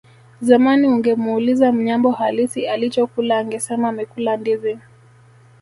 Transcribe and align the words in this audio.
Zamani 0.41 0.87
ungemuuliza 0.87 1.71
Mnyambo 1.71 2.11
halisi 2.11 2.67
alichokula 2.67 3.37
angesema 3.37 3.89
amekula 3.89 4.37
ndizi 4.37 4.77